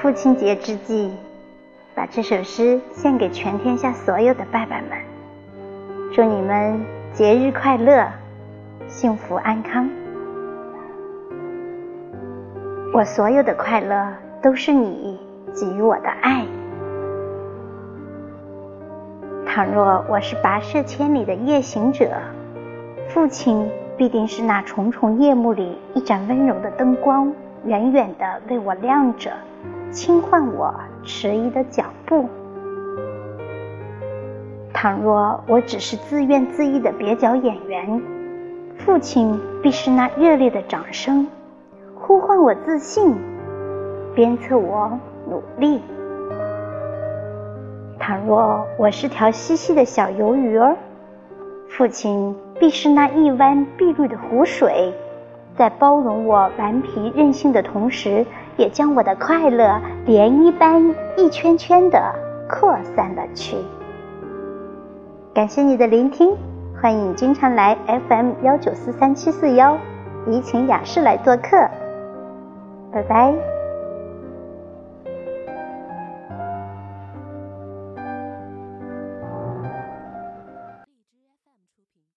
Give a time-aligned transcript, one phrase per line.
[0.00, 1.10] 父亲节之际，
[1.94, 4.90] 把这首诗献给全天下所有的爸爸们，
[6.12, 6.80] 祝你们
[7.12, 8.06] 节日快乐，
[8.86, 9.88] 幸福安康。
[12.92, 14.12] 我所有的快乐
[14.42, 15.18] 都是你
[15.54, 16.44] 给予我的爱。
[19.46, 22.10] 倘若我是跋涉千里的夜行者，
[23.08, 27.32] 父亲必定是那重重夜幕里一盏温柔的灯光，
[27.66, 29.32] 远远的为我亮着，
[29.90, 30.72] 轻唤我
[31.04, 32.28] 迟疑的脚步。
[34.72, 38.00] 倘若我只是自怨自艾的蹩脚演员，
[38.78, 41.26] 父亲必是那热烈的掌声，
[41.98, 43.16] 呼唤我自信，
[44.14, 44.98] 鞭策我
[45.28, 45.80] 努力。
[47.98, 50.76] 倘若我是条嬉戏的小游鱼儿，
[51.68, 54.94] 父亲必是那一湾碧绿的湖水，
[55.56, 62.14] 在包容我顽皮任性的同时，也将我的快乐涟漪般一圈圈的
[62.48, 63.56] 扩散了去。
[65.34, 66.34] 感谢你的聆听，
[66.80, 67.76] 欢迎经常来
[68.08, 69.76] FM 幺九四三七四幺
[70.26, 71.56] 怡情雅室来做客，
[72.92, 73.55] 拜拜。